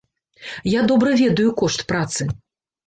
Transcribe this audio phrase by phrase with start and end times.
[0.71, 2.21] Я добра ведаю кошт працы.